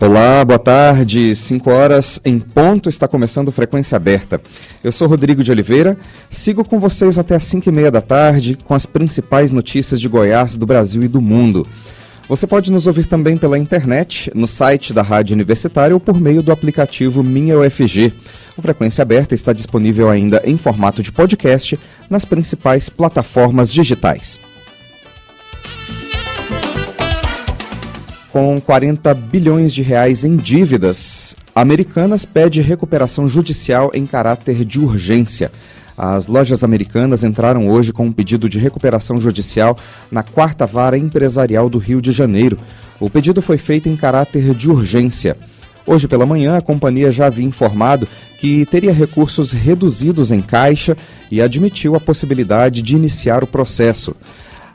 [0.00, 1.34] Olá, boa tarde.
[1.34, 4.40] 5 horas em ponto está começando Frequência Aberta.
[4.82, 5.98] Eu sou Rodrigo de Oliveira.
[6.30, 10.08] Sigo com vocês até as 5 e meia da tarde com as principais notícias de
[10.08, 11.66] Goiás, do Brasil e do mundo.
[12.28, 16.44] Você pode nos ouvir também pela internet, no site da Rádio Universitária ou por meio
[16.44, 18.12] do aplicativo Minha UFG.
[18.56, 21.76] O Frequência Aberta está disponível ainda em formato de podcast
[22.08, 24.38] nas principais plataformas digitais.
[28.30, 35.50] Com 40 bilhões de reais em dívidas, Americanas pede recuperação judicial em caráter de urgência.
[35.96, 39.78] As lojas americanas entraram hoje com um pedido de recuperação judicial
[40.10, 42.58] na quarta vara empresarial do Rio de Janeiro.
[43.00, 45.34] O pedido foi feito em caráter de urgência.
[45.86, 48.06] Hoje pela manhã, a companhia já havia informado
[48.38, 50.94] que teria recursos reduzidos em caixa
[51.30, 54.14] e admitiu a possibilidade de iniciar o processo.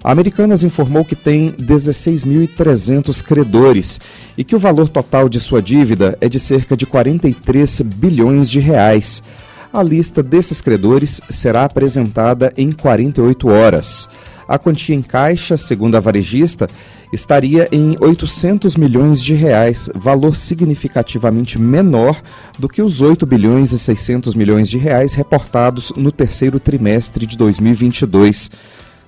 [0.03, 4.01] A Americanas informou que tem 16.300 credores
[4.37, 8.59] e que o valor total de sua dívida é de cerca de 43 bilhões de
[8.59, 9.23] reais.
[9.71, 14.09] A lista desses credores será apresentada em 48 horas.
[14.45, 16.67] A quantia em caixa, segundo a varejista,
[17.13, 22.21] estaria em 800 milhões de reais, valor significativamente menor
[22.59, 27.37] do que os 8 bilhões e 600 milhões de reais reportados no terceiro trimestre de
[27.37, 28.51] 2022.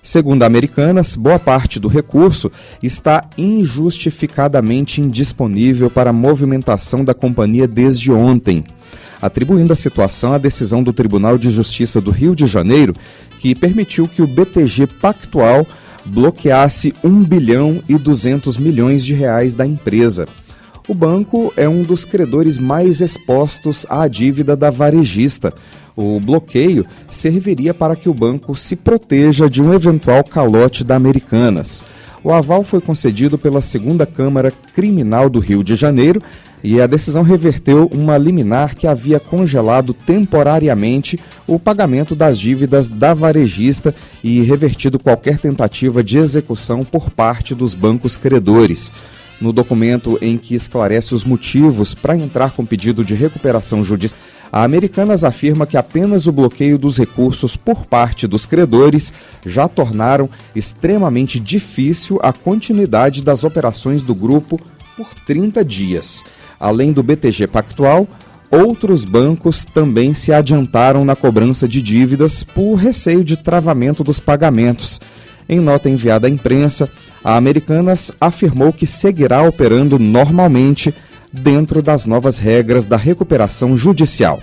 [0.06, 8.12] Segundo a Americanas, boa parte do recurso está injustificadamente indisponível para movimentação da companhia desde
[8.12, 8.64] ontem,
[9.20, 12.94] atribuindo a situação à decisão do Tribunal de Justiça do Rio de Janeiro,
[13.40, 15.66] que permitiu que o BTG Pactual
[16.06, 20.28] bloqueasse 1 bilhão e 200 milhões de reais da empresa.
[20.88, 25.52] O banco é um dos credores mais expostos à dívida da varejista.
[25.96, 31.84] O bloqueio serviria para que o banco se proteja de um eventual calote da Americanas.
[32.24, 36.22] O aval foi concedido pela Segunda Câmara Criminal do Rio de Janeiro
[36.64, 43.16] e a decisão reverteu uma liminar que havia congelado temporariamente o pagamento das dívidas da
[43.16, 48.92] varejista e revertido qualquer tentativa de execução por parte dos bancos credores
[49.40, 54.20] no documento em que esclarece os motivos para entrar com pedido de recuperação judicial,
[54.52, 59.12] a Americanas afirma que apenas o bloqueio dos recursos por parte dos credores
[59.46, 64.60] já tornaram extremamente difícil a continuidade das operações do grupo
[64.96, 66.24] por 30 dias.
[66.58, 68.08] Além do BTG Pactual,
[68.50, 75.02] outros bancos também se adiantaram na cobrança de dívidas por receio de travamento dos pagamentos.
[75.50, 76.90] Em nota enviada à imprensa,
[77.26, 80.94] a Americanas afirmou que seguirá operando normalmente
[81.34, 84.40] dentro das novas regras da recuperação judicial.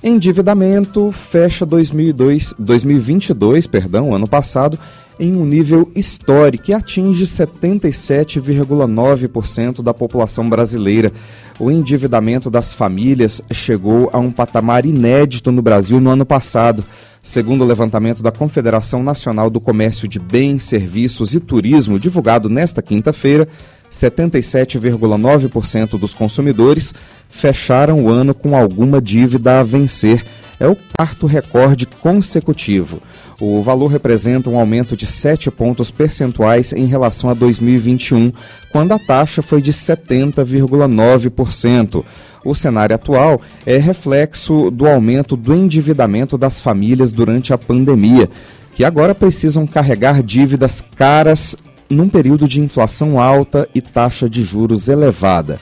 [0.00, 4.78] Endividamento fecha 2002, 2022, perdão, ano passado,
[5.18, 11.10] em um nível histórico que atinge 77,9% da população brasileira.
[11.58, 16.84] O endividamento das famílias chegou a um patamar inédito no Brasil no ano passado.
[17.22, 22.82] Segundo o levantamento da Confederação Nacional do Comércio de Bens, Serviços e Turismo, divulgado nesta
[22.82, 23.46] quinta-feira,
[23.92, 26.92] 77,9% dos consumidores
[27.30, 30.24] fecharam o ano com alguma dívida a vencer.
[30.58, 33.00] É o quarto recorde consecutivo.
[33.40, 38.32] O valor representa um aumento de 7 pontos percentuais em relação a 2021,
[38.70, 42.04] quando a taxa foi de 70,9%.
[42.44, 48.28] O cenário atual é reflexo do aumento do endividamento das famílias durante a pandemia,
[48.74, 51.56] que agora precisam carregar dívidas caras
[51.88, 55.60] num período de inflação alta e taxa de juros elevada.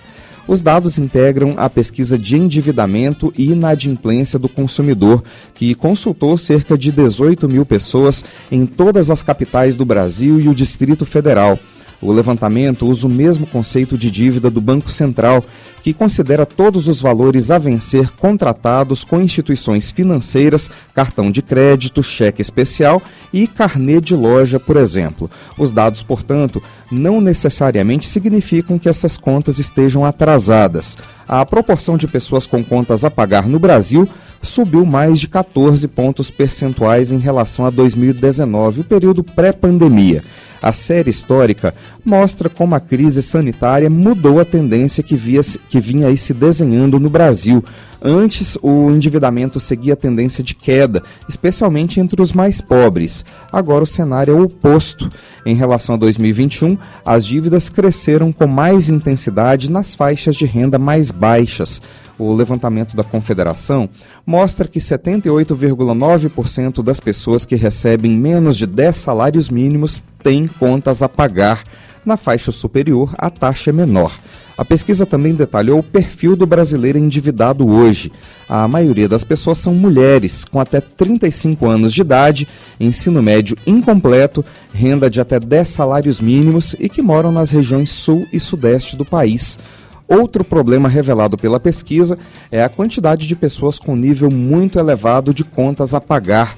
[0.48, 5.22] Os dados integram a pesquisa de endividamento e inadimplência do consumidor,
[5.54, 10.54] que consultou cerca de 18 mil pessoas em todas as capitais do Brasil e o
[10.54, 11.58] Distrito Federal.
[12.02, 15.44] O levantamento usa o mesmo conceito de dívida do Banco Central,
[15.82, 22.40] que considera todos os valores a vencer contratados com instituições financeiras, cartão de crédito, cheque
[22.40, 23.02] especial
[23.32, 25.30] e carnê de loja, por exemplo.
[25.58, 30.96] Os dados, portanto, não necessariamente significam que essas contas estejam atrasadas.
[31.28, 34.08] A proporção de pessoas com contas a pagar no Brasil
[34.42, 40.24] subiu mais de 14 pontos percentuais em relação a 2019, o período pré-pandemia.
[40.62, 41.74] A série histórica
[42.04, 47.08] mostra como a crise sanitária mudou a tendência que, via, que vinha se desenhando no
[47.08, 47.64] Brasil.
[48.02, 53.24] Antes, o endividamento seguia a tendência de queda, especialmente entre os mais pobres.
[53.52, 55.10] Agora, o cenário é o oposto.
[55.44, 61.10] Em relação a 2021, as dívidas cresceram com mais intensidade nas faixas de renda mais
[61.10, 61.82] baixas.
[62.18, 63.88] O levantamento da Confederação
[64.26, 71.08] mostra que 78,9% das pessoas que recebem menos de 10 salários mínimos têm contas a
[71.08, 71.64] pagar.
[72.04, 74.12] Na faixa superior, a taxa é menor.
[74.56, 78.12] A pesquisa também detalhou o perfil do brasileiro endividado hoje.
[78.46, 82.46] A maioria das pessoas são mulheres, com até 35 anos de idade,
[82.78, 88.26] ensino médio incompleto, renda de até 10 salários mínimos e que moram nas regiões sul
[88.30, 89.58] e sudeste do país.
[90.06, 92.18] Outro problema revelado pela pesquisa
[92.50, 96.56] é a quantidade de pessoas com nível muito elevado de contas a pagar.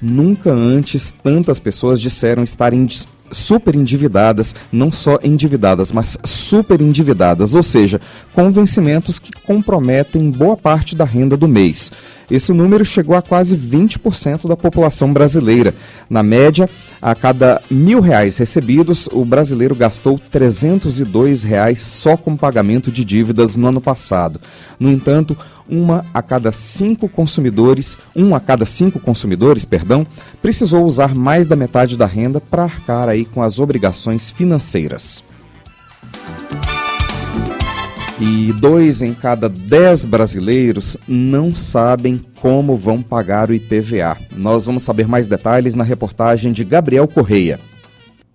[0.00, 2.86] Nunca antes tantas pessoas disseram estarem
[3.30, 8.00] super endividadas, não só endividadas, mas super endividadas, ou seja,
[8.32, 11.90] com vencimentos que comprometem boa parte da renda do mês.
[12.30, 15.74] Esse número chegou a quase 20% da população brasileira.
[16.10, 16.68] Na média,
[17.00, 23.54] a cada mil reais recebidos, o brasileiro gastou 302 reais só com pagamento de dívidas
[23.54, 24.40] no ano passado.
[24.78, 25.36] No entanto,
[25.68, 30.06] uma a cada cinco consumidores, um a cada cinco consumidores, perdão,
[30.40, 35.24] precisou usar mais da metade da renda para arcar aí com as obrigações financeiras.
[38.18, 44.16] E dois em cada dez brasileiros não sabem como vão pagar o IPVA.
[44.34, 47.60] Nós vamos saber mais detalhes na reportagem de Gabriel Correia.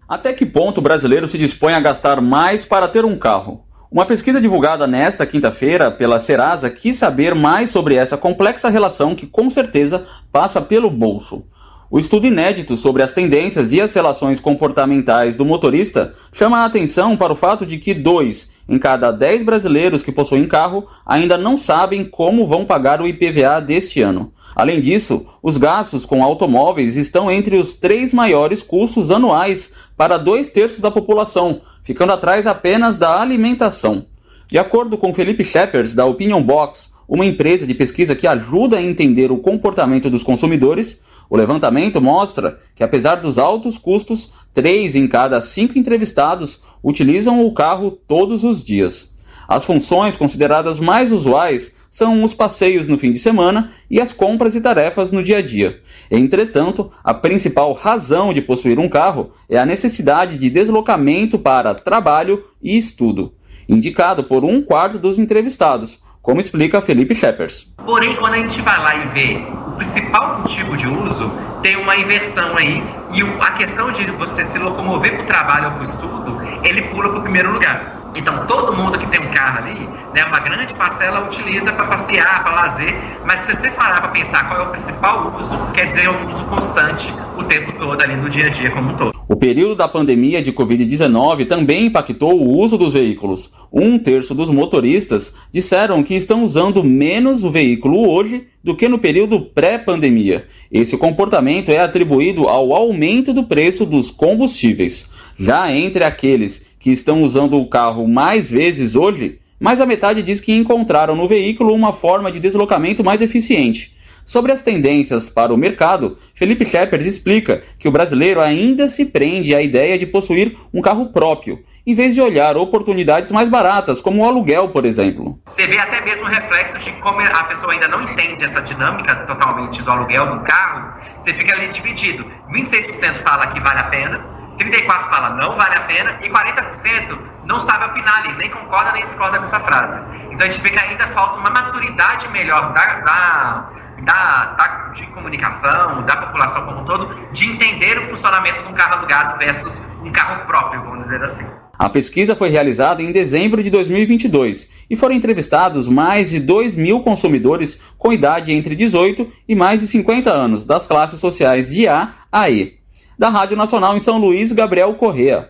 [0.07, 3.63] Até que ponto o brasileiro se dispõe a gastar mais para ter um carro?
[3.91, 9.27] Uma pesquisa divulgada nesta quinta-feira pela Serasa quis saber mais sobre essa complexa relação que
[9.27, 11.45] com certeza passa pelo bolso.
[11.93, 17.17] O estudo inédito sobre as tendências e as relações comportamentais do motorista chama a atenção
[17.17, 21.57] para o fato de que dois em cada dez brasileiros que possuem carro ainda não
[21.57, 24.31] sabem como vão pagar o IPVA deste ano.
[24.55, 30.47] Além disso, os gastos com automóveis estão entre os três maiores custos anuais para dois
[30.47, 34.05] terços da população, ficando atrás apenas da alimentação.
[34.51, 38.81] De acordo com Felipe Shepers, da Opinion Box, uma empresa de pesquisa que ajuda a
[38.81, 45.07] entender o comportamento dos consumidores, o levantamento mostra que, apesar dos altos custos, três em
[45.07, 49.15] cada cinco entrevistados utilizam o carro todos os dias.
[49.47, 54.53] As funções consideradas mais usuais são os passeios no fim de semana e as compras
[54.53, 55.79] e tarefas no dia a dia.
[56.11, 62.43] Entretanto, a principal razão de possuir um carro é a necessidade de deslocamento para trabalho
[62.61, 63.31] e estudo
[63.67, 67.67] indicado por um quarto dos entrevistados, como explica Felipe Scheppers.
[67.85, 71.31] Porém, quando a gente vai lá e vê o principal motivo de uso,
[71.63, 75.71] tem uma inversão aí, e a questão de você se locomover para o trabalho ou
[75.71, 78.01] para o estudo, ele pula para o primeiro lugar.
[78.13, 82.43] Então, todo mundo que tem um carro ali, né, uma grande parcela utiliza para passear,
[82.43, 82.93] para lazer,
[83.25, 86.25] mas se você parar para pensar qual é o principal uso, quer dizer, é um
[86.25, 89.20] uso constante o tempo todo ali no dia a dia como um todo.
[89.31, 93.53] O período da pandemia de Covid-19 também impactou o uso dos veículos.
[93.71, 98.99] Um terço dos motoristas disseram que estão usando menos o veículo hoje do que no
[98.99, 100.45] período pré-pandemia.
[100.69, 105.09] Esse comportamento é atribuído ao aumento do preço dos combustíveis.
[105.39, 110.41] Já entre aqueles que estão usando o carro mais vezes hoje, mais a metade diz
[110.41, 113.93] que encontraram no veículo uma forma de deslocamento mais eficiente.
[114.25, 119.53] Sobre as tendências para o mercado, Felipe Scheppers explica que o brasileiro ainda se prende
[119.55, 124.21] à ideia de possuir um carro próprio, em vez de olhar oportunidades mais baratas, como
[124.21, 125.39] o aluguel, por exemplo.
[125.47, 129.81] Você vê até mesmo reflexos de como a pessoa ainda não entende essa dinâmica totalmente
[129.81, 132.25] do aluguel do carro, você fica ali dividido.
[132.53, 134.25] 26% fala que vale a pena,
[134.57, 139.03] 34% fala não vale a pena e 40% não sabe opinar ali, nem concorda nem
[139.03, 140.01] discorda com essa frase.
[140.31, 143.69] Então a gente vê que ainda falta uma maturidade melhor da, da
[144.03, 148.73] da, da, de comunicação, da população como um todo, de entender o funcionamento de um
[148.73, 151.49] carro alugado versus um carro próprio, vamos dizer assim.
[151.77, 157.01] A pesquisa foi realizada em dezembro de 2022 e foram entrevistados mais de 2 mil
[157.01, 162.13] consumidores com idade entre 18 e mais de 50 anos, das classes sociais de A
[162.31, 162.73] a E.
[163.17, 165.49] Da Rádio Nacional em São Luís, Gabriel Correa.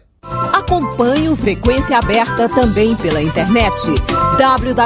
[0.53, 3.91] Acompanhe o Frequência Aberta também pela internet
[4.41, 4.81] www.radio.fg.br.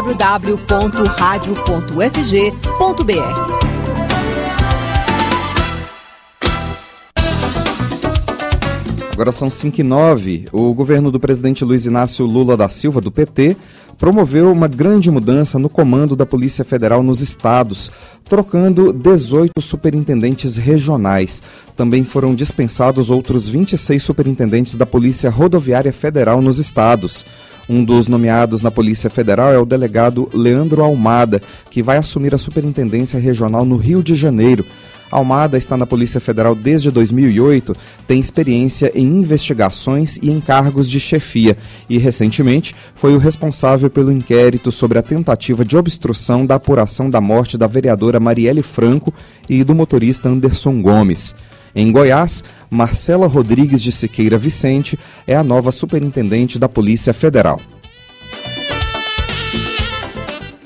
[9.13, 10.49] Agora são 5 e 9.
[10.51, 13.55] O governo do presidente Luiz Inácio Lula da Silva, do PT,
[13.97, 17.89] promoveu uma grande mudança no comando da Polícia Federal nos estados,
[18.27, 21.41] trocando 18 superintendentes regionais.
[21.77, 27.25] Também foram dispensados outros 26 superintendentes da Polícia Rodoviária Federal nos estados.
[27.67, 32.37] Um dos nomeados na Polícia Federal é o delegado Leandro Almada, que vai assumir a
[32.37, 34.65] Superintendência Regional no Rio de Janeiro.
[35.11, 37.75] Almada está na Polícia Federal desde 2008,
[38.07, 41.57] tem experiência em investigações e em cargos de chefia
[41.89, 47.21] e, recentemente, foi o responsável pelo inquérito sobre a tentativa de obstrução da apuração da
[47.21, 49.13] morte da vereadora Marielle Franco
[49.47, 51.35] e do motorista Anderson Gomes.
[51.75, 57.59] Em Goiás, Marcela Rodrigues de Siqueira Vicente é a nova superintendente da Polícia Federal.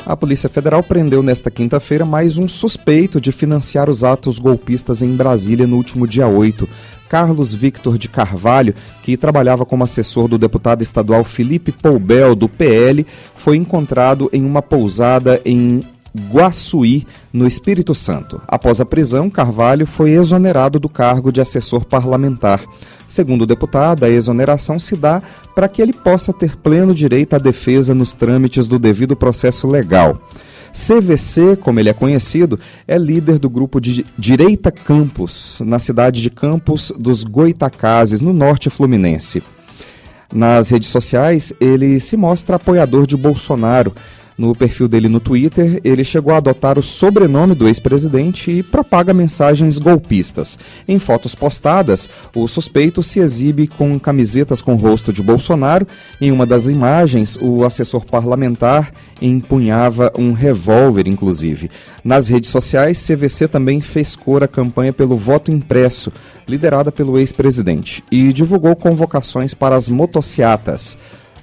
[0.05, 5.15] A Polícia Federal prendeu nesta quinta-feira mais um suspeito de financiar os atos golpistas em
[5.15, 6.69] Brasília no último dia 8.
[7.09, 13.05] Carlos Victor de Carvalho, que trabalhava como assessor do deputado estadual Felipe Poubel, do PL,
[13.35, 15.81] foi encontrado em uma pousada em
[16.31, 18.41] Guaçuí, no Espírito Santo.
[18.47, 22.61] Após a prisão, Carvalho foi exonerado do cargo de assessor parlamentar.
[23.07, 25.21] Segundo o deputado, a exoneração se dá
[25.55, 30.19] para que ele possa ter pleno direito à defesa nos trâmites do devido processo legal.
[30.71, 36.29] CVC, como ele é conhecido, é líder do grupo de Direita Campos, na cidade de
[36.29, 39.41] Campos dos Goitacazes, no norte fluminense.
[40.31, 43.93] Nas redes sociais, ele se mostra apoiador de Bolsonaro
[44.39, 49.13] no perfil dele no Twitter, ele chegou a adotar o sobrenome do ex-presidente e propaga
[49.13, 50.57] mensagens golpistas.
[50.87, 55.85] Em fotos postadas, o suspeito se exibe com camisetas com o rosto de Bolsonaro.
[56.21, 61.69] Em uma das imagens, o assessor parlamentar empunhava um revólver, inclusive.
[62.01, 66.13] Nas redes sociais, CVC também fez cor a campanha pelo voto impresso,
[66.47, 70.97] liderada pelo ex-presidente, e divulgou convocações para as motociatas.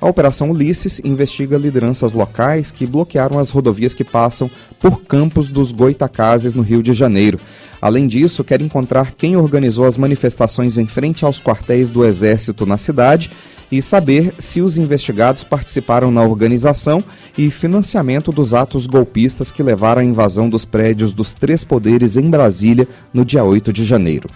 [0.07, 4.49] A Operação Ulisses investiga lideranças locais que bloquearam as rodovias que passam
[4.79, 7.41] por Campos dos Goitacazes, no Rio de Janeiro.
[7.83, 12.79] Além disso, quer encontrar quem organizou as manifestações em frente aos quartéis do Exército na
[12.79, 13.33] cidade
[13.69, 17.03] e saber se os investigados participaram na organização
[17.37, 22.31] e financiamento dos atos golpistas que levaram à invasão dos prédios dos três poderes em
[22.31, 24.29] Brasília no dia 8 de janeiro.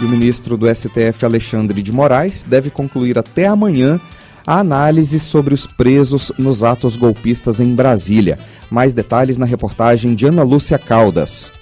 [0.00, 4.00] E o ministro do STF, Alexandre de Moraes, deve concluir até amanhã
[4.46, 8.38] a análise sobre os presos nos atos golpistas em Brasília.
[8.70, 11.52] Mais detalhes na reportagem de Ana Lúcia Caldas.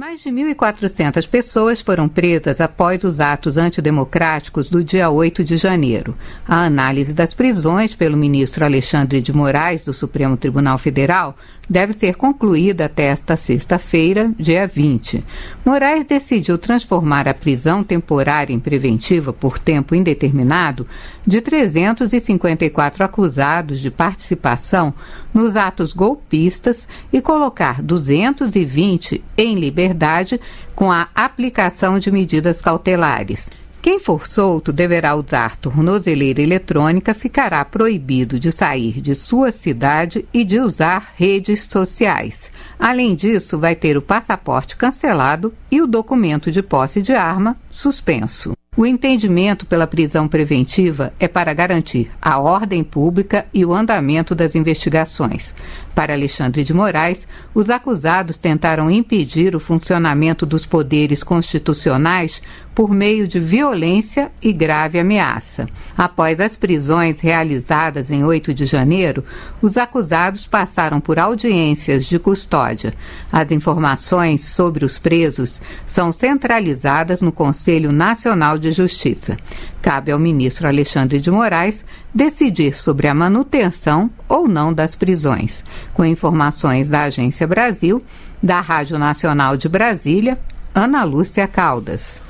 [0.00, 6.16] Mais de 1.400 pessoas foram presas após os atos antidemocráticos do dia 8 de janeiro.
[6.48, 11.36] A análise das prisões pelo ministro Alexandre de Moraes, do Supremo Tribunal Federal,
[11.70, 15.24] deve ser concluída até esta sexta-feira, dia 20.
[15.64, 20.84] Moraes decidiu transformar a prisão temporária em preventiva por tempo indeterminado
[21.24, 24.92] de 354 acusados de participação
[25.32, 30.40] nos atos golpistas e colocar 220 em liberdade
[30.74, 33.48] com a aplicação de medidas cautelares.
[33.82, 40.44] Quem for solto deverá usar tornozeleira eletrônica, ficará proibido de sair de sua cidade e
[40.44, 42.50] de usar redes sociais.
[42.78, 48.52] Além disso, vai ter o passaporte cancelado e o documento de posse de arma suspenso.
[48.76, 54.54] O entendimento pela prisão preventiva é para garantir a ordem pública e o andamento das
[54.54, 55.54] investigações.
[56.00, 62.40] Para Alexandre de Moraes, os acusados tentaram impedir o funcionamento dos poderes constitucionais
[62.74, 65.68] por meio de violência e grave ameaça.
[65.98, 69.22] Após as prisões realizadas em 8 de janeiro,
[69.60, 72.94] os acusados passaram por audiências de custódia.
[73.30, 79.36] As informações sobre os presos são centralizadas no Conselho Nacional de Justiça.
[79.82, 81.84] Cabe ao ministro Alexandre de Moraes
[82.14, 85.64] decidir sobre a manutenção ou não das prisões.
[85.94, 88.02] Com informações da Agência Brasil,
[88.42, 90.38] da Rádio Nacional de Brasília,
[90.74, 92.20] Ana Lúcia Caldas.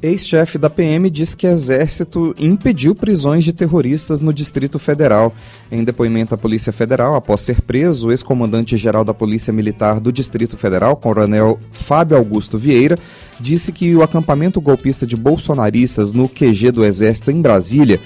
[0.00, 5.34] Ex-chefe da PM diz que Exército impediu prisões de terroristas no Distrito Federal.
[5.72, 10.56] Em depoimento à Polícia Federal, após ser preso, o ex-comandante-geral da Polícia Militar do Distrito
[10.56, 12.96] Federal, Coronel Fábio Augusto Vieira,
[13.40, 18.00] disse que o acampamento golpista de bolsonaristas no QG do Exército em Brasília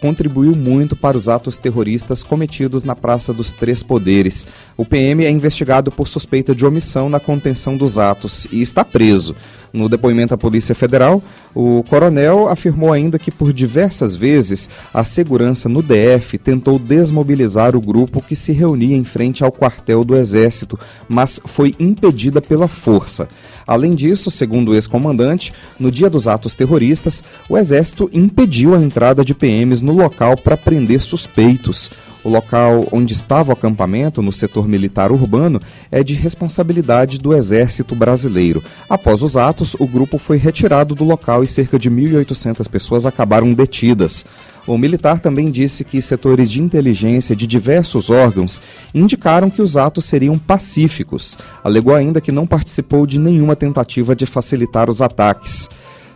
[0.00, 4.46] contribuiu muito para os atos terroristas cometidos na Praça dos Três Poderes.
[4.76, 9.34] O PM é investigado por suspeita de omissão na contenção dos atos e está preso.
[9.72, 11.22] No depoimento à Polícia Federal,
[11.54, 17.80] o coronel afirmou ainda que por diversas vezes a segurança no DF tentou desmobilizar o
[17.80, 23.28] grupo que se reunia em frente ao quartel do Exército, mas foi impedida pela força.
[23.66, 29.24] Além disso, segundo o ex-comandante, no dia dos atos terroristas, o Exército impediu a entrada
[29.24, 31.90] de PMs no local para prender suspeitos.
[32.26, 35.60] O local onde estava o acampamento, no setor militar urbano,
[35.92, 38.64] é de responsabilidade do Exército Brasileiro.
[38.90, 43.52] Após os atos, o grupo foi retirado do local e cerca de 1.800 pessoas acabaram
[43.52, 44.26] detidas.
[44.66, 48.60] O militar também disse que setores de inteligência de diversos órgãos
[48.92, 51.38] indicaram que os atos seriam pacíficos.
[51.62, 55.68] Alegou ainda que não participou de nenhuma tentativa de facilitar os ataques.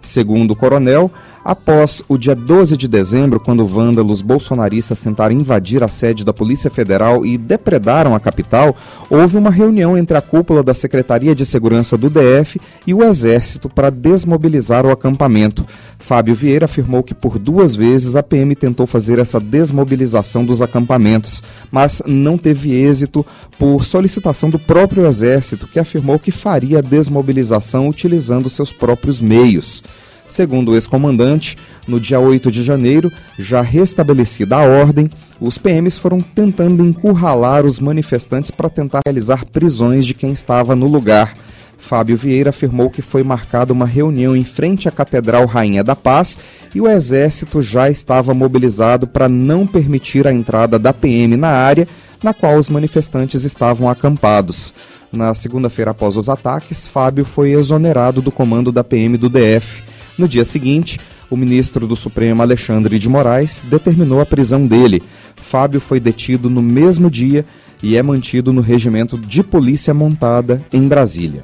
[0.02, 1.09] Segundo o coronel,
[1.44, 6.70] após o dia 12 de dezembro, quando vândalos bolsonaristas tentaram invadir a sede da Polícia
[6.70, 8.76] Federal e depredaram a capital,
[9.09, 13.68] houve uma reunião entre a cúpula da Secretaria de Segurança do DF e o Exército
[13.68, 15.66] para desmobilizar o acampamento.
[15.99, 21.42] Fábio Vieira afirmou que por duas vezes a PM tentou fazer essa desmobilização dos acampamentos,
[21.70, 23.25] mas não teve êxito
[23.59, 29.82] por solicitação do próprio Exército, que afirmou que faria a desmobilização utilizando seus próprios meios.
[30.30, 31.58] Segundo o ex-comandante,
[31.88, 35.10] no dia 8 de janeiro, já restabelecida a ordem,
[35.40, 40.87] os PMs foram tentando encurralar os manifestantes para tentar realizar prisões de quem estava no
[40.87, 41.34] lugar.
[41.78, 46.38] Fábio Vieira afirmou que foi marcada uma reunião em frente à Catedral Rainha da Paz
[46.72, 51.88] e o Exército já estava mobilizado para não permitir a entrada da PM na área
[52.22, 54.72] na qual os manifestantes estavam acampados.
[55.10, 59.90] Na segunda-feira após os ataques, Fábio foi exonerado do comando da PM do DF.
[60.21, 61.00] No dia seguinte,
[61.31, 65.03] o ministro do Supremo Alexandre de Moraes determinou a prisão dele.
[65.35, 67.43] Fábio foi detido no mesmo dia
[67.83, 71.43] e é mantido no regimento de polícia montada em Brasília.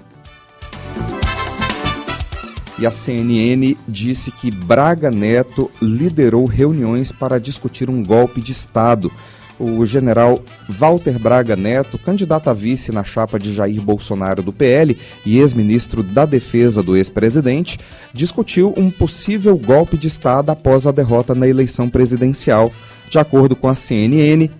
[2.78, 9.10] E a CNN disse que Braga Neto liderou reuniões para discutir um golpe de Estado
[9.58, 14.96] o general Walter Braga Neto, candidato a vice na chapa de Jair Bolsonaro do PL
[15.24, 17.78] e ex-ministro da Defesa do ex-presidente,
[18.12, 22.72] discutiu um possível golpe de Estado após a derrota na eleição presidencial.
[23.08, 24.50] De acordo com a CNN,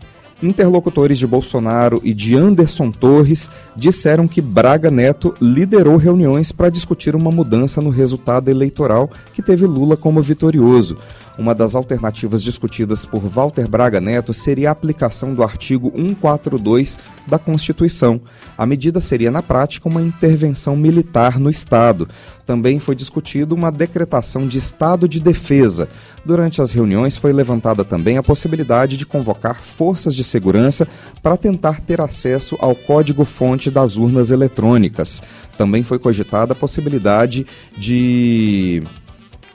[0.43, 7.17] interlocutores de Bolsonaro e de Anderson Torres disseram que Braga Neto liderou reuniões para discutir
[7.17, 10.97] uma mudança no resultado eleitoral que teve Lula como vitorioso.
[11.39, 17.39] Uma das alternativas discutidas por Walter Braga Neto seria a aplicação do artigo 142 da
[17.39, 18.21] Constituição.
[18.57, 22.09] A medida seria, na prática, uma intervenção militar no Estado.
[22.47, 25.89] Também foi discutido uma decretação de estado de defesa.
[26.25, 30.89] Durante as reuniões foi levantada também a possibilidade de convocar forças de segurança
[31.23, 35.23] para tentar ter acesso ao código-fonte das urnas eletrônicas.
[35.59, 38.83] Também foi cogitada a possibilidade de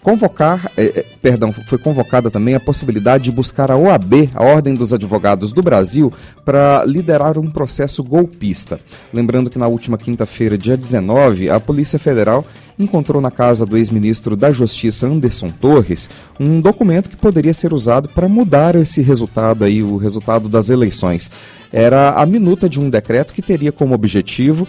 [0.04, 4.94] convocar, eh, perdão, foi convocada também a possibilidade de buscar a OAB, a Ordem dos
[4.94, 6.12] Advogados do Brasil,
[6.44, 8.80] para liderar um processo golpista.
[9.14, 12.46] Lembrando que na última quinta-feira, dia 19, a Polícia Federal
[12.80, 16.10] encontrou na casa do ex-ministro da Justiça Anderson Torres
[16.40, 21.30] um documento que poderia ser usado para mudar esse resultado aí, o resultado das eleições.
[21.72, 24.68] Era a minuta de um decreto que teria como objetivo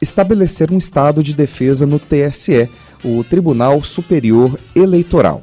[0.00, 2.68] estabelecer um estado de defesa no TSE
[3.02, 5.40] o Tribunal Superior Eleitoral.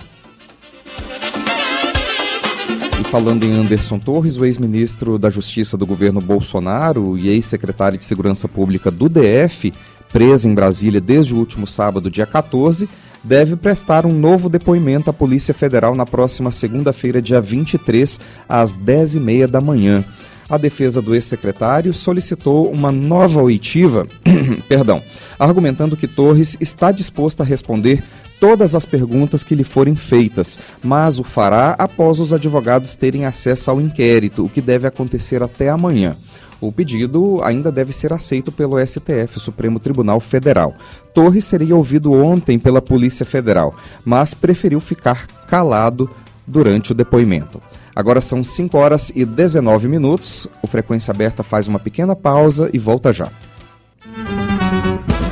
[2.99, 8.05] E falando em Anderson Torres, o ex-ministro da Justiça do governo Bolsonaro e ex-secretário de
[8.05, 9.73] Segurança Pública do DF,
[10.11, 12.87] preso em Brasília desde o último sábado, dia 14,
[13.23, 19.47] deve prestar um novo depoimento à Polícia Federal na próxima segunda-feira, dia 23, às 10h30
[19.47, 20.05] da manhã
[20.51, 24.05] a defesa do ex-secretário solicitou uma nova oitiva,
[24.67, 25.01] perdão,
[25.39, 28.03] argumentando que Torres está disposto a responder
[28.37, 33.71] todas as perguntas que lhe forem feitas, mas o fará após os advogados terem acesso
[33.71, 36.17] ao inquérito, o que deve acontecer até amanhã.
[36.59, 40.75] O pedido ainda deve ser aceito pelo STF, Supremo Tribunal Federal.
[41.13, 46.09] Torres seria ouvido ontem pela Polícia Federal, mas preferiu ficar calado
[46.45, 47.59] durante o depoimento.
[48.01, 50.47] Agora são 5 horas e 19 minutos.
[50.63, 53.29] O Frequência Aberta faz uma pequena pausa e volta já.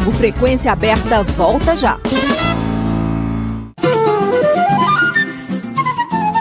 [0.07, 1.97] O Frequência Aberta volta já.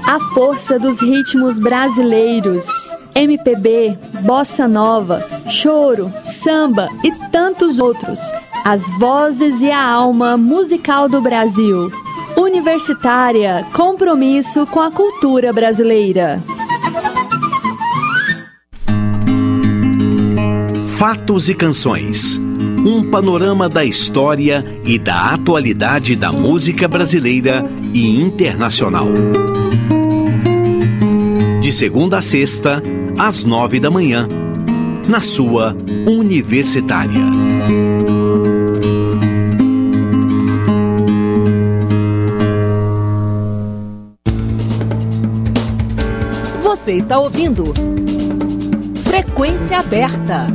[0.07, 2.67] A força dos ritmos brasileiros.
[3.15, 8.21] MPB, bossa nova, choro, samba e tantos outros.
[8.67, 11.91] As vozes e a alma musical do Brasil.
[12.39, 16.41] Universitária Compromisso com a Cultura Brasileira.
[20.97, 22.39] Fatos e Canções.
[22.87, 29.09] Um panorama da história e da atualidade da música brasileira e internacional.
[31.61, 32.81] De segunda a sexta,
[33.19, 34.29] às nove da manhã,
[35.09, 37.98] na sua Universitária.
[46.89, 47.75] Você está ouvindo
[49.05, 50.47] Frequência Aberta.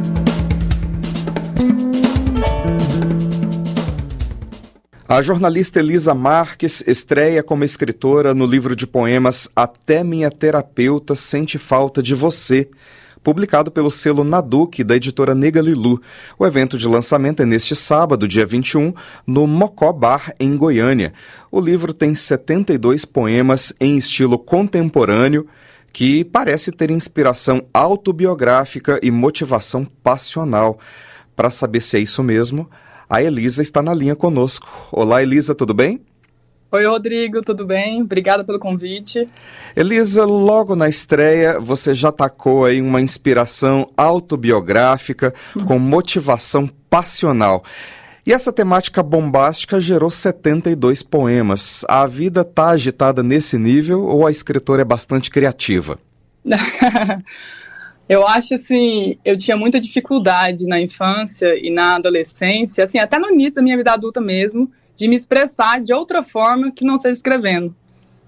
[5.07, 11.59] A jornalista Elisa Marques estreia como escritora no livro de poemas Até Minha Terapeuta Sente
[11.59, 12.67] Falta de Você,
[13.23, 16.01] publicado pelo selo Naduc da editora Nega Lilu.
[16.39, 18.91] O evento de lançamento é neste sábado, dia 21,
[19.27, 21.13] no Mocó Bar, em Goiânia.
[21.51, 25.47] O livro tem 72 poemas em estilo contemporâneo
[25.93, 30.79] que parece ter inspiração autobiográfica e motivação passional.
[31.35, 32.67] Para saber se é isso mesmo,
[33.07, 34.67] a Elisa está na linha conosco.
[34.91, 36.01] Olá, Elisa, tudo bem?
[36.71, 38.01] Oi, Rodrigo, tudo bem?
[38.01, 39.29] Obrigada pelo convite.
[39.75, 45.31] Elisa, logo na estreia, você já tacou aí uma inspiração autobiográfica
[45.67, 47.63] com motivação passional.
[48.25, 51.83] E essa temática bombástica gerou 72 poemas.
[51.89, 55.99] A vida está agitada nesse nível ou a escritora é bastante criativa?
[58.07, 63.31] Eu acho assim, eu tinha muita dificuldade na infância e na adolescência, assim, até no
[63.31, 67.13] início da minha vida adulta mesmo, de me expressar de outra forma que não seja
[67.13, 67.73] escrevendo.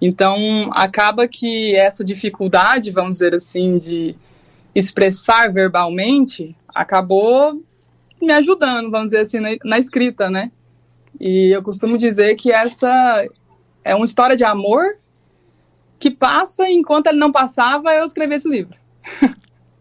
[0.02, 4.16] Então, acaba que essa dificuldade, vamos dizer assim, de
[4.74, 7.62] expressar verbalmente, acabou
[8.26, 10.52] me ajudando, vamos dizer assim, na, na escrita, né?
[11.20, 13.26] E eu costumo dizer que essa
[13.84, 14.84] é uma história de amor
[16.00, 18.76] que passa enquanto ele não passava, eu escrevi esse livro.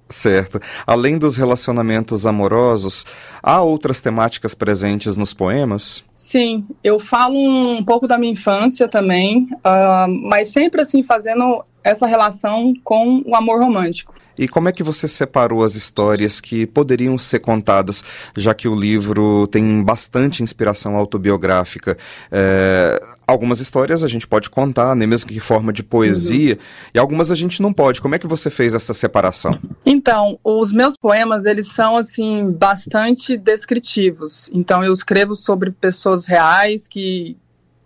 [0.08, 0.60] Certo.
[0.86, 3.04] Além dos relacionamentos amorosos,
[3.42, 6.04] há outras temáticas presentes nos poemas?
[6.14, 12.06] Sim, eu falo um pouco da minha infância também, uh, mas sempre assim fazendo essa
[12.06, 14.14] relação com o amor romântico.
[14.38, 18.04] E como é que você separou as histórias que poderiam ser contadas,
[18.36, 21.96] já que o livro tem bastante inspiração autobiográfica?
[22.30, 26.54] É, algumas histórias a gente pode contar, nem né, mesmo que em forma de poesia,
[26.54, 26.90] uhum.
[26.94, 28.00] e algumas a gente não pode.
[28.00, 29.58] Como é que você fez essa separação?
[29.84, 34.50] Então, os meus poemas, eles são, assim, bastante descritivos.
[34.52, 37.36] Então, eu escrevo sobre pessoas reais que,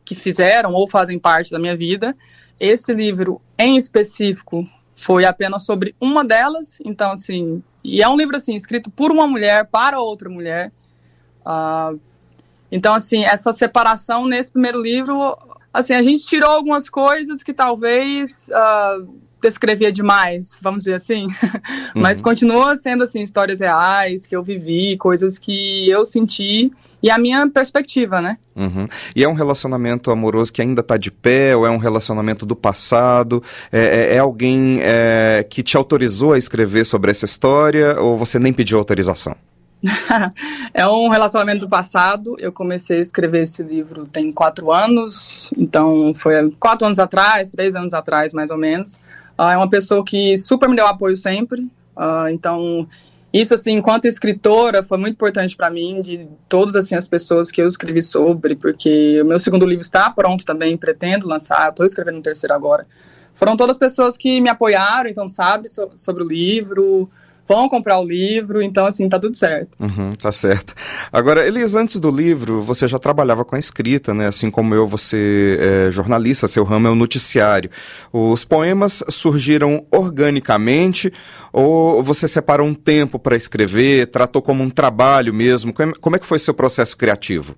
[0.04, 2.16] que fizeram ou fazem parte da minha vida.
[2.58, 4.66] Esse livro, em específico,
[4.98, 9.28] foi apenas sobre uma delas, então assim, e é um livro assim escrito por uma
[9.28, 10.72] mulher para outra mulher.
[11.46, 12.00] Uh,
[12.70, 15.38] então assim, essa separação nesse primeiro livro,
[15.72, 19.08] assim, a gente tirou algumas coisas que talvez uh,
[19.40, 21.28] descrevia demais, vamos dizer assim,
[21.94, 22.24] mas uhum.
[22.24, 27.48] continua sendo assim histórias reais que eu vivi, coisas que eu senti e a minha
[27.48, 28.38] perspectiva, né?
[28.56, 28.88] Uhum.
[29.14, 32.56] E é um relacionamento amoroso que ainda está de pé, ou é um relacionamento do
[32.56, 33.42] passado?
[33.70, 38.38] É, é, é alguém é, que te autorizou a escrever sobre essa história, ou você
[38.38, 39.36] nem pediu autorização?
[40.74, 42.36] é um relacionamento do passado.
[42.38, 47.76] Eu comecei a escrever esse livro tem quatro anos, então foi quatro anos atrás, três
[47.76, 48.96] anos atrás, mais ou menos.
[49.38, 51.60] Uh, é uma pessoa que super me deu apoio sempre,
[51.96, 52.88] uh, então
[53.32, 57.60] isso, assim, enquanto escritora, foi muito importante para mim, de todas, assim, as pessoas que
[57.60, 62.18] eu escrevi sobre, porque o meu segundo livro está pronto também, pretendo lançar, estou escrevendo
[62.18, 62.86] um terceiro agora.
[63.34, 67.08] Foram todas pessoas que me apoiaram, então, sabe, so sobre o livro,
[67.48, 69.70] vão comprar o livro, então assim, tá tudo certo.
[69.80, 70.74] Uhum, tá certo.
[71.10, 74.26] Agora, Elis, antes do livro, você já trabalhava com a escrita, né?
[74.26, 77.70] Assim como eu, você é jornalista, seu ramo é o noticiário.
[78.12, 81.10] Os poemas surgiram organicamente
[81.50, 85.72] ou você separou um tempo para escrever, tratou como um trabalho mesmo?
[85.72, 87.56] Como é que foi seu processo criativo?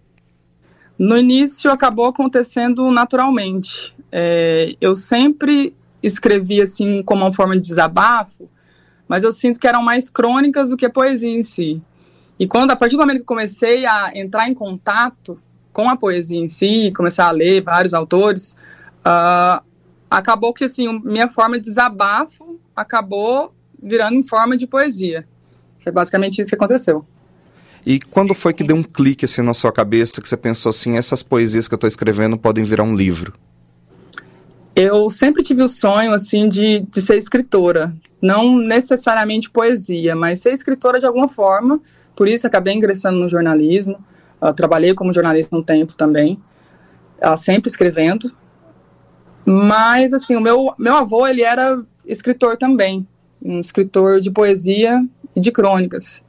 [0.97, 3.93] No início acabou acontecendo naturalmente.
[4.13, 8.49] É, eu sempre escrevi assim como uma forma de desabafo,
[9.11, 11.81] mas eu sinto que eram mais crônicas do que poesia em si.
[12.39, 15.37] E quando, a partir do momento que comecei a entrar em contato
[15.73, 18.57] com a poesia em si, começar a ler vários autores,
[19.01, 19.61] uh,
[20.09, 25.27] acabou que, assim, minha forma de desabafo acabou virando em forma de poesia.
[25.81, 27.05] Foi basicamente isso que aconteceu.
[27.85, 30.97] E quando foi que deu um clique assim na sua cabeça que você pensou assim,
[30.97, 33.35] essas poesias que eu estou escrevendo podem virar um livro?
[34.77, 37.93] Eu sempre tive o sonho, assim, de, de ser escritora.
[38.21, 41.81] Não necessariamente poesia, mas ser escritora de alguma forma.
[42.15, 43.99] Por isso, acabei ingressando no jornalismo.
[44.41, 46.41] Uh, trabalhei como jornalista um tempo também,
[47.23, 48.33] uh, sempre escrevendo.
[49.45, 53.07] Mas, assim, o meu, meu avô, ele era escritor também.
[53.43, 55.03] Um escritor de poesia
[55.35, 56.23] e de crônicas.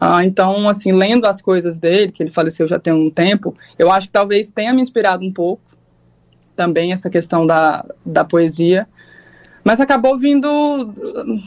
[0.00, 3.90] Uh, então, assim, lendo as coisas dele, que ele faleceu já tem um tempo, eu
[3.90, 5.62] acho que talvez tenha me inspirado um pouco
[6.54, 8.86] também essa questão da, da poesia.
[9.68, 10.94] Mas acabou vindo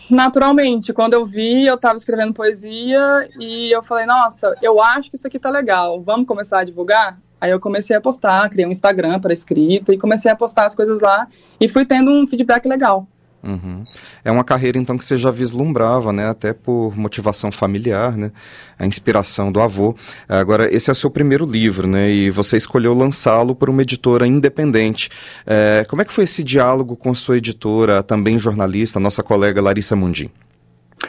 [0.07, 0.93] naturalmente.
[0.93, 5.25] Quando eu vi, eu estava escrevendo poesia e eu falei, nossa, eu acho que isso
[5.25, 7.19] aqui tá legal, vamos começar a divulgar?
[7.39, 10.75] Aí eu comecei a postar, criei um Instagram para escrita e comecei a postar as
[10.75, 11.27] coisas lá
[11.60, 13.07] e fui tendo um feedback legal.
[13.43, 13.84] Uhum.
[14.23, 16.30] É uma carreira então que você já vislumbrava, né?
[16.30, 18.32] Até por motivação familiar, né?
[18.77, 19.95] A inspiração do avô.
[20.30, 22.10] Agora, esse é o seu primeiro livro, né?
[22.10, 25.10] E você escolheu lançá-lo por uma editora independente.
[25.45, 29.95] É, como é que foi esse diálogo com sua editora, também jornalista, nossa colega Larissa
[29.95, 30.30] Mundim?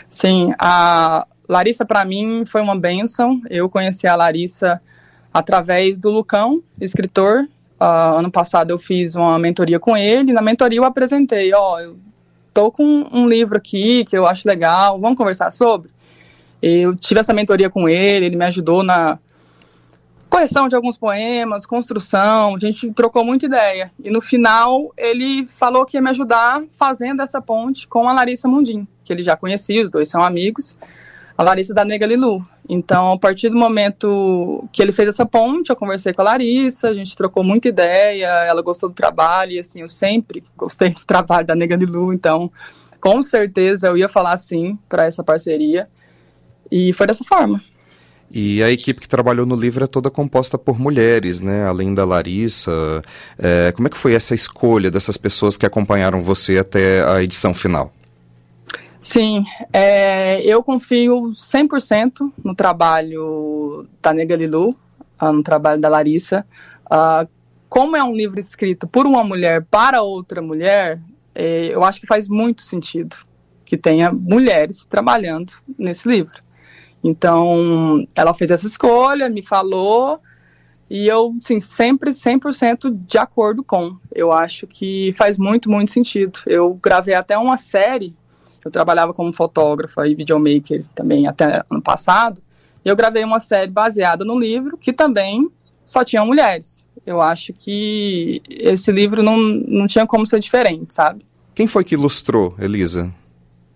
[0.09, 3.41] Sim, a Larissa para mim foi uma benção.
[3.51, 4.81] Eu conheci a Larissa
[5.33, 7.47] através do Lucão, escritor.
[7.81, 10.33] Uh, ano passado eu fiz uma mentoria com ele.
[10.33, 12.12] Na mentoria eu apresentei, ó, oh,
[12.53, 15.91] tô com um livro aqui que eu acho legal, vamos conversar sobre?
[16.61, 19.19] Eu tive essa mentoria com ele, ele me ajudou na
[20.31, 23.93] correção de alguns poemas, construção, a gente trocou muita ideia.
[24.03, 28.49] E no final ele falou que ia me ajudar fazendo essa ponte com a Larissa
[28.49, 30.77] Mundim, que ele já conhecia, os dois são amigos,
[31.37, 32.47] a Larissa da Nega Lilu.
[32.69, 36.89] Então, a partir do momento que ele fez essa ponte, eu conversei com a Larissa,
[36.89, 41.03] a gente trocou muita ideia, ela gostou do trabalho, e assim, eu sempre gostei do
[41.07, 42.51] trabalho da Nega Lilu, então,
[43.01, 45.89] com certeza eu ia falar sim para essa parceria,
[46.71, 47.63] e foi dessa forma.
[48.35, 51.67] E a equipe que trabalhou no livro é toda composta por mulheres, né?
[51.67, 53.03] Além da Larissa.
[53.39, 57.53] É, como é que foi essa escolha dessas pessoas que acompanharam você até a edição
[57.53, 57.93] final?
[59.03, 64.77] Sim, é, eu confio 100% no trabalho da Nega Lilu,
[65.19, 66.47] ah, no trabalho da Larissa.
[66.87, 67.29] Uh,
[67.69, 71.01] como é um livro escrito por uma mulher para outra mulher,
[71.35, 73.17] é, eu acho que faz muito sentido
[73.65, 76.41] que tenha mulheres trabalhando nesse livro.
[77.03, 80.21] Então, ela fez essa escolha, me falou,
[80.89, 83.97] e eu, sim, sempre 100% de acordo com.
[84.15, 86.39] Eu acho que faz muito, muito sentido.
[86.47, 88.17] Eu gravei até uma série
[88.65, 92.41] eu trabalhava como fotógrafa e videomaker também até ano passado.
[92.85, 95.51] E eu gravei uma série baseada no livro, que também
[95.85, 96.87] só tinha mulheres.
[97.05, 101.25] Eu acho que esse livro não, não tinha como ser diferente, sabe?
[101.55, 103.13] Quem foi que ilustrou, Elisa?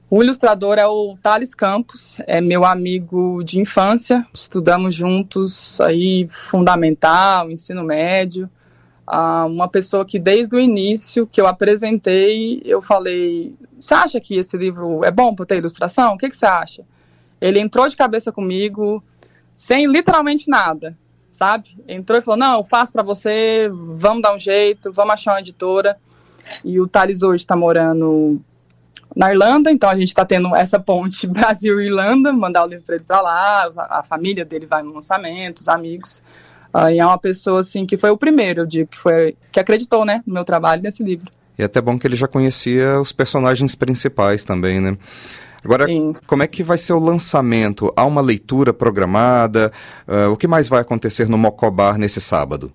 [0.08, 4.24] O ilustrador é o Thales Campos, é meu amigo de infância.
[4.32, 8.48] Estudamos juntos aí fundamental, ensino médio
[9.08, 14.36] uh, uma pessoa que desde o início que eu apresentei, eu falei, você acha que
[14.36, 16.14] esse livro é bom para ter ilustração?
[16.14, 16.84] O que, que você acha?
[17.40, 19.02] Ele entrou de cabeça comigo,
[19.54, 20.96] sem literalmente nada,
[21.30, 21.76] sabe?
[21.86, 25.40] Entrou e falou, não, eu faço para você, vamos dar um jeito, vamos achar uma
[25.40, 25.96] editora.
[26.64, 28.40] E o Thales hoje está morando
[29.14, 33.04] na Irlanda, então a gente está tendo essa ponte Brasil-Irlanda, mandar o livro para ele
[33.04, 36.22] para lá, a família dele vai no lançamento, os amigos.
[36.76, 39.58] Uh, e é uma pessoa, assim, que foi o primeiro, eu digo, que, foi, que
[39.58, 41.30] acreditou, né, no meu trabalho nesse livro.
[41.58, 44.98] E é até bom que ele já conhecia os personagens principais também, né?
[45.64, 46.14] Agora, Sim.
[46.26, 47.90] como é que vai ser o lançamento?
[47.96, 49.72] Há uma leitura programada?
[50.06, 52.70] Uh, o que mais vai acontecer no Mocobar nesse sábado?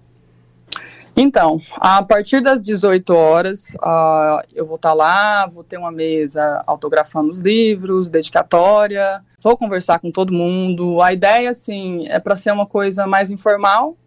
[1.15, 5.91] Então, a partir das 18 horas, uh, eu vou estar tá lá, vou ter uma
[5.91, 11.02] mesa autografando os livros, dedicatória, vou conversar com todo mundo.
[11.02, 13.97] A ideia, assim, é para ser uma coisa mais informal,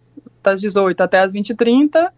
[0.42, 2.10] das 18 até as 20h30.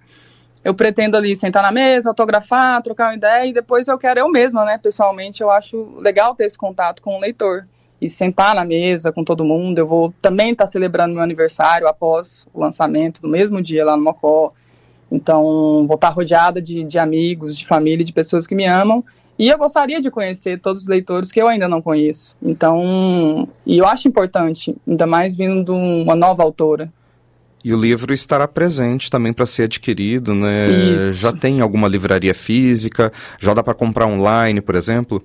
[0.64, 4.28] Eu pretendo ali sentar na mesa, autografar, trocar uma ideia e depois eu quero eu
[4.28, 4.78] mesma, né?
[4.78, 7.66] Pessoalmente, eu acho legal ter esse contato com o leitor
[8.00, 9.78] e sentar na mesa com todo mundo.
[9.78, 13.96] Eu vou também estar tá celebrando meu aniversário após o lançamento, no mesmo dia lá
[13.96, 14.52] no Mocó.
[15.10, 19.04] Então, vou estar rodeada de, de amigos, de família, de pessoas que me amam.
[19.38, 22.34] E eu gostaria de conhecer todos os leitores que eu ainda não conheço.
[22.42, 26.90] Então, e eu acho importante, ainda mais vindo de uma nova autora.
[27.62, 30.68] E o livro estará presente também para ser adquirido, né?
[30.70, 31.14] Isso.
[31.14, 33.12] Já tem alguma livraria física?
[33.40, 35.22] Já dá para comprar online, por exemplo?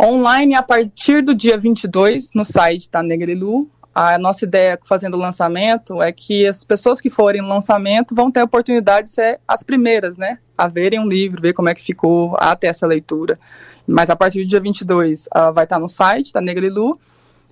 [0.00, 5.18] Online a partir do dia 22 no site da Negrilu a nossa ideia fazendo o
[5.18, 9.40] lançamento é que as pessoas que forem no lançamento vão ter a oportunidade de ser
[9.48, 10.38] as primeiras, né?
[10.58, 13.38] A verem um livro, ver como é que ficou, a ter essa leitura.
[13.86, 16.92] Mas a partir do dia 22 uh, vai estar no site da Negrilu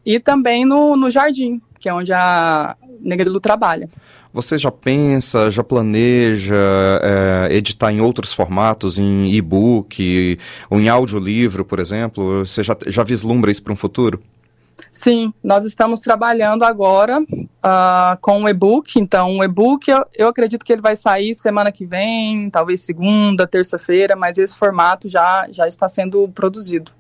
[0.05, 3.89] e também no, no Jardim, que é onde a Negrilu trabalha.
[4.31, 6.55] Você já pensa, já planeja
[7.01, 12.45] é, editar em outros formatos, em e-book ou em audiolivro, por exemplo?
[12.45, 14.21] Você já, já vislumbra isso para um futuro?
[14.91, 18.99] Sim, nós estamos trabalhando agora uh, com o e-book.
[18.99, 23.47] Então, o e-book eu, eu, acredito que ele vai sair semana que vem, talvez segunda,
[23.47, 26.93] terça-feira, mas esse formato já, já está sendo produzido.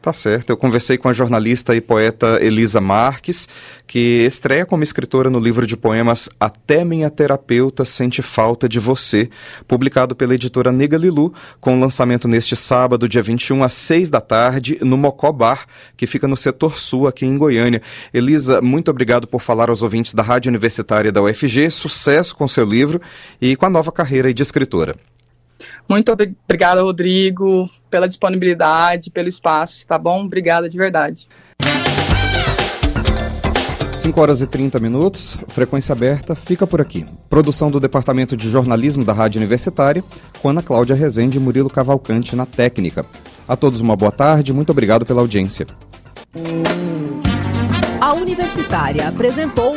[0.00, 0.50] Tá certo.
[0.50, 3.48] Eu conversei com a jornalista e poeta Elisa Marques,
[3.84, 9.28] que estreia como escritora no livro de poemas Até Minha Terapeuta Sente Falta de Você,
[9.66, 14.78] publicado pela editora Nega Lilu, com lançamento neste sábado, dia 21, às 6 da tarde,
[14.82, 17.82] no Mocó Bar, que fica no setor sul, aqui em Goiânia.
[18.14, 21.70] Elisa, muito obrigado por falar aos ouvintes da Rádio Universitária da UFG.
[21.70, 23.00] Sucesso com seu livro
[23.40, 24.94] e com a nova carreira de escritora.
[25.88, 30.24] Muito obrigada, Rodrigo, pela disponibilidade, pelo espaço, tá bom?
[30.24, 31.28] Obrigada de verdade.
[33.98, 37.04] 5 horas e 30 minutos, frequência aberta, fica por aqui.
[37.28, 40.04] Produção do Departamento de Jornalismo da Rádio Universitária,
[40.40, 43.04] com Ana Cláudia Rezende e Murilo Cavalcante na técnica.
[43.46, 45.66] A todos uma boa tarde, muito obrigado pela audiência.
[48.00, 49.76] A Universitária apresentou